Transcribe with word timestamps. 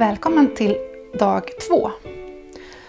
Välkommen 0.00 0.54
till 0.54 0.78
dag 1.18 1.50
två. 1.68 1.90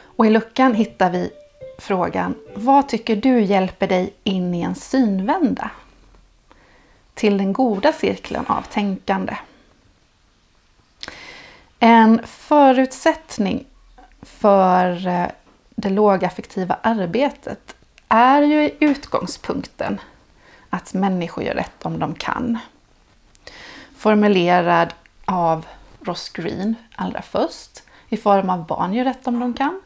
Och 0.00 0.26
I 0.26 0.30
luckan 0.30 0.74
hittar 0.74 1.10
vi 1.10 1.30
frågan 1.78 2.34
Vad 2.54 2.88
tycker 2.88 3.16
du 3.16 3.40
hjälper 3.40 3.86
dig 3.86 4.14
in 4.24 4.54
i 4.54 4.62
en 4.62 4.74
synvända? 4.74 5.70
Till 7.14 7.38
den 7.38 7.52
goda 7.52 7.92
cirkeln 7.92 8.46
av 8.46 8.62
tänkande. 8.62 9.36
En 11.78 12.20
förutsättning 12.26 13.64
för 14.22 15.06
eh, 15.06 15.26
det 15.70 15.90
lågaffektiva 15.90 16.78
arbetet 16.82 17.76
är 18.08 18.42
ju 18.42 18.70
utgångspunkten 18.80 20.00
att 20.70 20.94
människor 20.94 21.44
gör 21.44 21.54
rätt 21.54 21.86
om 21.86 21.98
de 21.98 22.14
kan. 22.14 22.58
Formulerad 23.96 24.94
av 25.24 25.66
Ross 26.00 26.28
Green 26.28 26.74
allra 26.94 27.22
först 27.22 27.82
i 28.08 28.16
form 28.16 28.50
av 28.50 28.66
Barn 28.66 28.94
gör 28.94 29.04
rätt 29.04 29.26
om 29.26 29.40
de 29.40 29.54
kan 29.54 29.80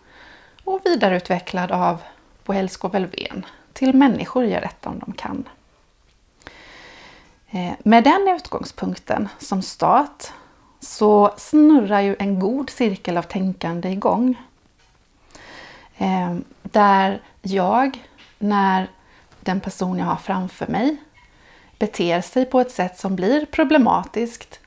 och 0.65 0.81
vidareutvecklad 0.85 1.73
av 1.73 2.03
Bohelsko 2.45 2.89
Welvén 2.89 3.47
till 3.73 3.95
Människor 3.95 4.45
gör 4.45 4.61
rätt 4.61 4.87
om 4.87 4.99
de 4.99 5.13
kan. 5.13 5.49
Eh, 7.51 7.73
med 7.85 8.05
den 8.05 8.29
utgångspunkten 8.37 9.29
som 9.39 9.63
start 9.63 10.33
så 10.81 11.35
snurrar 11.37 12.01
ju 12.01 12.17
en 12.19 12.41
god 12.41 12.71
cirkel 12.71 13.17
av 13.17 13.23
tänkande 13.23 13.89
igång. 13.89 14.43
Eh, 15.99 16.37
där 16.63 17.23
jag, 17.43 18.09
när 18.39 18.91
den 19.41 19.61
person 19.61 19.99
jag 19.99 20.07
har 20.07 20.17
framför 20.17 20.67
mig 20.67 20.97
beter 21.79 22.21
sig 22.21 22.45
på 22.45 22.61
ett 22.61 22.71
sätt 22.71 22.99
som 22.99 23.17
blir 23.17 23.47
problematiskt, 23.47 24.61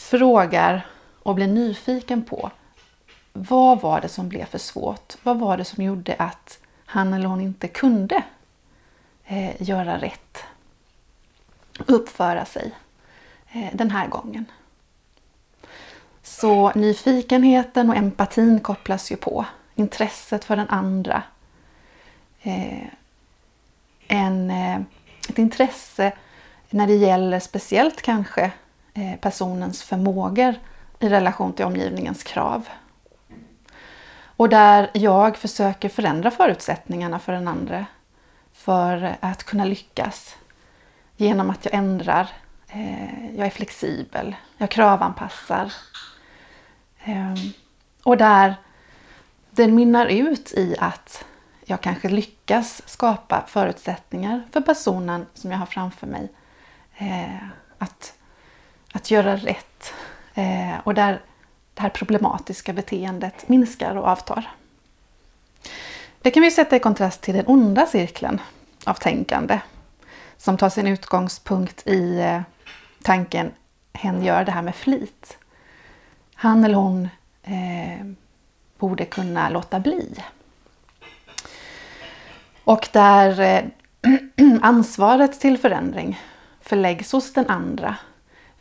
frågar 0.00 0.86
och 1.22 1.34
blir 1.34 1.46
nyfiken 1.46 2.24
på 2.24 2.50
vad 3.32 3.80
var 3.80 4.00
det 4.00 4.08
som 4.08 4.28
blev 4.28 4.44
för 4.44 4.58
svårt? 4.58 5.16
Vad 5.22 5.38
var 5.38 5.56
det 5.56 5.64
som 5.64 5.84
gjorde 5.84 6.14
att 6.18 6.58
han 6.84 7.12
eller 7.12 7.26
hon 7.26 7.40
inte 7.40 7.68
kunde 7.68 8.22
eh, 9.24 9.62
göra 9.62 9.98
rätt? 9.98 10.44
Uppföra 11.86 12.44
sig 12.44 12.72
eh, 13.52 13.68
den 13.72 13.90
här 13.90 14.08
gången. 14.08 14.44
Så 16.22 16.72
nyfikenheten 16.74 17.90
och 17.90 17.96
empatin 17.96 18.60
kopplas 18.60 19.12
ju 19.12 19.16
på. 19.16 19.46
Intresset 19.74 20.44
för 20.44 20.56
den 20.56 20.68
andra. 20.68 21.22
Eh, 22.42 22.86
en, 24.08 24.50
eh, 24.50 24.80
ett 25.28 25.38
intresse 25.38 26.12
när 26.70 26.86
det 26.86 26.96
gäller 26.96 27.40
speciellt 27.40 28.02
kanske 28.02 28.52
Eh, 28.94 29.16
personens 29.20 29.82
förmågor 29.82 30.54
i 30.98 31.08
relation 31.08 31.52
till 31.52 31.64
omgivningens 31.64 32.22
krav. 32.22 32.68
Och 34.36 34.48
där 34.48 34.90
jag 34.94 35.36
försöker 35.36 35.88
förändra 35.88 36.30
förutsättningarna 36.30 37.18
för 37.18 37.32
den 37.32 37.48
andra 37.48 37.86
för 38.52 39.16
att 39.20 39.44
kunna 39.44 39.64
lyckas 39.64 40.36
genom 41.16 41.50
att 41.50 41.64
jag 41.64 41.74
ändrar. 41.74 42.28
Eh, 42.68 43.36
jag 43.36 43.46
är 43.46 43.50
flexibel, 43.50 44.36
jag 44.56 44.70
kravanpassar. 44.70 45.72
Ehm, 47.04 47.36
och 48.02 48.16
där 48.16 48.54
det 49.50 49.68
mynnar 49.68 50.06
ut 50.06 50.52
i 50.52 50.76
att 50.78 51.24
jag 51.64 51.80
kanske 51.80 52.08
lyckas 52.08 52.82
skapa 52.86 53.44
förutsättningar 53.46 54.42
för 54.52 54.60
personen 54.60 55.26
som 55.34 55.50
jag 55.50 55.58
har 55.58 55.66
framför 55.66 56.06
mig 56.06 56.28
eh, 56.96 57.48
att, 57.78 58.14
att 58.92 59.10
göra 59.10 59.36
rätt. 59.36 59.92
Eh, 60.34 60.78
och 60.84 60.94
där 60.94 61.20
det 61.74 61.82
här 61.82 61.90
problematiska 61.90 62.72
beteendet 62.72 63.48
minskar 63.48 63.96
och 63.96 64.08
avtar. 64.08 64.50
Det 66.22 66.30
kan 66.30 66.42
vi 66.42 66.50
sätta 66.50 66.76
i 66.76 66.80
kontrast 66.80 67.20
till 67.20 67.34
den 67.34 67.46
onda 67.46 67.86
cirkeln 67.86 68.40
av 68.84 68.94
tänkande 68.94 69.60
som 70.36 70.56
tar 70.56 70.68
sin 70.68 70.86
utgångspunkt 70.86 71.86
i 71.86 72.20
eh, 72.20 72.40
tanken 73.02 73.50
hen 73.92 74.24
gör 74.24 74.44
det 74.44 74.52
här 74.52 74.62
med 74.62 74.74
flit. 74.74 75.38
Han 76.34 76.64
eller 76.64 76.74
hon 76.74 77.08
eh, 77.42 78.06
borde 78.78 79.04
kunna 79.04 79.48
låta 79.48 79.80
bli. 79.80 80.14
Och 82.64 82.88
där 82.92 83.40
eh, 83.40 83.64
ansvaret 84.62 85.40
till 85.40 85.58
förändring 85.58 86.20
förläggs 86.60 87.12
hos 87.12 87.32
den 87.32 87.46
andra. 87.46 87.96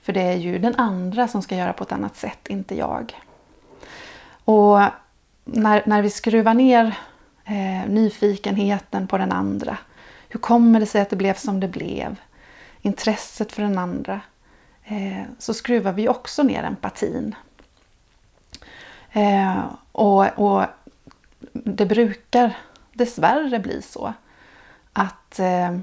För 0.02 0.14
det 0.14 0.22
är 0.22 0.36
ju 0.36 0.60
den 0.60 0.76
andra 0.76 1.28
som 1.28 1.42
ska 1.42 1.56
göra 1.56 1.74
på 1.74 1.84
ett 1.84 1.92
annat 1.92 2.18
sätt, 2.18 2.48
inte 2.48 2.76
jag. 2.76 3.20
Och 4.46 4.80
när, 5.46 5.84
när 5.86 6.02
vi 6.02 6.10
skruvar 6.10 6.54
ner 6.54 6.98
eh, 7.46 7.90
nyfikenheten 7.90 9.08
på 9.08 9.18
den 9.18 9.32
andra. 9.32 9.78
Hur 10.30 10.40
kommer 10.40 10.80
det 10.80 10.86
sig 10.86 11.02
att 11.02 11.10
det 11.10 11.16
blev 11.16 11.34
som 11.34 11.60
det 11.60 11.68
blev? 11.68 12.16
Intresset 12.82 13.52
för 13.52 13.62
den 13.62 13.78
andra. 13.78 14.22
Eh, 14.84 15.24
så 15.40 15.54
skruvar 15.54 15.92
vi 15.92 16.10
också 16.10 16.44
ner 16.44 16.64
empatin. 16.64 17.36
Eh, 19.12 19.64
och, 19.92 20.40
och 20.40 20.66
det 21.52 21.86
brukar 21.86 22.58
dessvärre 22.94 23.60
bli 23.60 23.82
så 23.82 24.14
att 24.94 25.40
eh, 25.40 25.80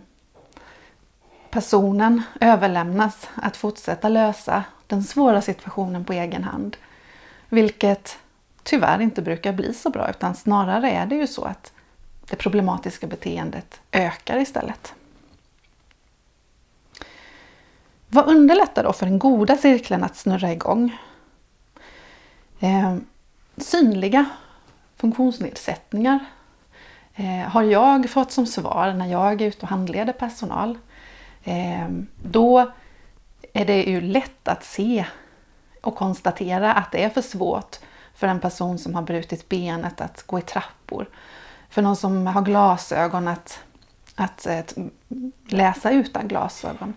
personen 1.57 2.23
överlämnas 2.41 3.29
att 3.35 3.57
fortsätta 3.57 4.09
lösa 4.09 4.65
den 4.87 5.05
svåra 5.05 5.41
situationen 5.43 6.05
på 6.05 6.13
egen 6.13 6.45
hand. 6.45 6.77
Vilket 7.49 8.19
tyvärr 8.63 9.01
inte 9.01 9.23
brukar 9.23 9.53
bli 9.53 9.75
så 9.75 9.91
bra 9.91 10.11
utan 10.11 10.35
snarare 10.35 10.91
är 10.91 11.07
det 11.07 11.15
ju 11.15 11.27
så 11.27 11.45
att 11.45 11.73
det 12.29 12.37
problematiska 12.37 13.07
beteendet 13.07 13.81
ökar 13.93 14.39
istället. 14.39 14.95
Vad 18.09 18.27
underlättar 18.29 18.85
då 18.85 18.93
för 18.93 19.07
den 19.07 19.19
goda 19.19 19.57
cirkeln 19.57 20.05
att 20.05 20.17
snurra 20.17 20.53
igång? 20.53 20.97
Eh, 22.61 22.97
synliga 23.57 24.25
funktionsnedsättningar 24.97 26.19
eh, 27.15 27.49
har 27.49 27.63
jag 27.63 28.11
fått 28.11 28.33
som 28.33 28.47
svar 28.47 28.93
när 28.93 29.07
jag 29.07 29.43
är 29.43 29.47
ute 29.47 29.63
och 29.63 29.69
handleder 29.69 30.13
personal. 30.13 30.79
Eh, 31.47 31.89
då 32.23 32.73
är 33.53 33.65
det 33.65 33.83
ju 33.83 34.01
lätt 34.01 34.49
att 34.49 34.65
se 34.65 35.07
och 35.81 35.97
konstatera 35.97 36.73
att 36.73 36.93
det 36.93 37.05
är 37.05 37.11
för 37.11 37.23
svårt 37.23 37.77
för 38.15 38.27
en 38.27 38.41
person 38.41 38.79
som 38.79 38.95
har 38.95 39.03
brutit 39.03 39.49
benet 39.49 40.01
att 40.01 40.23
gå 40.23 40.39
i 40.39 40.43
trappor. 40.43 41.09
För 41.69 41.83
någon 41.83 41.97
som 41.97 42.27
har 42.27 42.43
glasögon 42.43 43.29
att, 43.29 43.61
att, 44.15 44.47
eh, 44.47 44.59
att 44.59 44.75
läsa 45.47 45.91
utan 45.91 46.29
glasögon. 46.29 46.95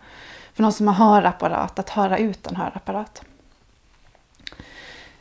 För 0.54 0.64
någon 0.64 0.74
som 0.74 0.88
har 0.88 0.94
hörapparat 0.94 1.80
att 1.80 1.90
höra 1.90 2.18
utan 2.18 2.56
hörapparat. 2.56 3.22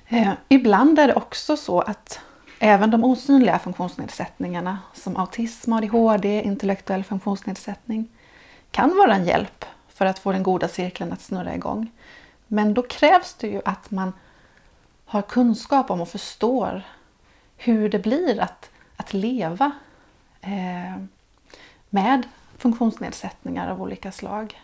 Eh, 0.09 0.33
ibland 0.49 0.99
är 0.99 1.07
det 1.07 1.15
också 1.15 1.57
så 1.57 1.81
att 1.81 2.21
även 2.59 2.91
de 2.91 3.05
osynliga 3.05 3.59
funktionsnedsättningarna 3.59 4.79
som 4.95 5.17
autism, 5.17 5.73
ADHD, 5.73 6.43
intellektuell 6.43 7.05
funktionsnedsättning 7.05 8.09
kan 8.71 8.97
vara 8.97 9.15
en 9.15 9.25
hjälp 9.25 9.65
för 9.89 10.07
att 10.07 10.19
få 10.19 10.33
den 10.33 10.43
goda 10.43 10.69
cirkeln 10.69 11.13
att 11.13 11.21
snurra 11.21 11.55
igång. 11.55 11.91
Men 12.47 12.75
då 12.75 12.83
krävs 12.83 13.35
det 13.35 13.49
ju 13.49 13.63
att 13.65 13.91
man 13.91 14.13
har 15.05 15.23
kunskap 15.23 15.91
om 15.91 16.01
och 16.01 16.09
förstår 16.09 16.83
hur 17.57 17.89
det 17.89 17.99
blir 17.99 18.41
att, 18.41 18.71
att 18.97 19.13
leva 19.13 19.73
eh, 20.41 21.03
med 21.91 22.29
funktionsnedsättningar 22.57 23.71
av 23.71 23.83
olika 23.83 24.13
slag. 24.13 24.63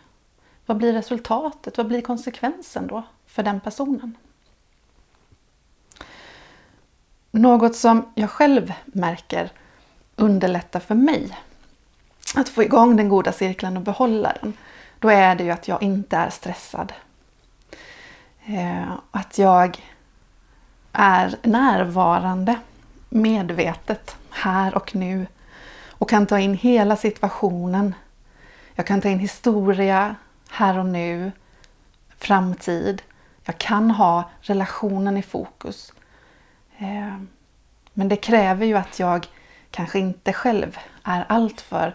Vad 0.66 0.76
blir 0.76 0.92
resultatet? 0.92 1.76
Vad 1.76 1.86
blir 1.86 2.00
konsekvensen 2.00 2.86
då 2.86 3.02
för 3.26 3.42
den 3.42 3.60
personen? 3.60 4.16
Något 7.30 7.76
som 7.76 8.12
jag 8.14 8.30
själv 8.30 8.72
märker 8.84 9.52
underlättar 10.16 10.80
för 10.80 10.94
mig 10.94 11.38
att 12.34 12.48
få 12.48 12.62
igång 12.62 12.96
den 12.96 13.08
goda 13.08 13.32
cirkeln 13.32 13.76
och 13.76 13.82
behålla 13.82 14.32
den, 14.42 14.52
då 14.98 15.08
är 15.08 15.34
det 15.34 15.44
ju 15.44 15.50
att 15.50 15.68
jag 15.68 15.82
inte 15.82 16.16
är 16.16 16.30
stressad. 16.30 16.92
Eh, 18.46 18.92
att 19.10 19.38
jag 19.38 19.82
är 20.92 21.36
närvarande, 21.42 22.58
medvetet, 23.08 24.16
här 24.30 24.74
och 24.74 24.94
nu 24.94 25.26
och 25.88 26.10
kan 26.10 26.26
ta 26.26 26.38
in 26.38 26.54
hela 26.54 26.96
situationen. 26.96 27.94
Jag 28.74 28.86
kan 28.86 29.00
ta 29.00 29.08
in 29.08 29.18
historia, 29.18 30.16
här 30.50 30.78
och 30.78 30.86
nu, 30.86 31.32
framtid. 32.18 33.02
Jag 33.44 33.58
kan 33.58 33.90
ha 33.90 34.30
relationen 34.40 35.16
i 35.16 35.22
fokus. 35.22 35.92
Eh, 36.78 37.18
men 37.92 38.08
det 38.08 38.16
kräver 38.16 38.66
ju 38.66 38.76
att 38.76 38.98
jag 38.98 39.26
kanske 39.70 39.98
inte 39.98 40.32
själv 40.32 40.78
är 41.04 41.24
alltför 41.28 41.94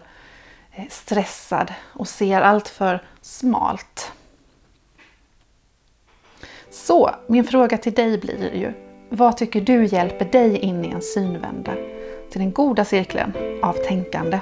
Eh, 0.72 0.84
stressad 0.88 1.72
och 1.92 2.08
ser 2.08 2.40
allt 2.40 2.68
för 2.68 3.02
smalt. 3.20 4.12
Så 6.70 7.10
min 7.26 7.44
fråga 7.44 7.78
till 7.78 7.92
dig 7.92 8.18
blir 8.18 8.54
ju, 8.54 8.72
vad 9.08 9.36
tycker 9.36 9.60
du 9.60 9.84
hjälper 9.84 10.24
dig 10.24 10.58
in 10.58 10.84
i 10.84 10.88
en 10.88 11.02
synvända 11.02 11.74
till 12.30 12.40
den 12.40 12.52
goda 12.52 12.84
cirkeln 12.84 13.32
av 13.62 13.72
tänkande? 13.72 14.40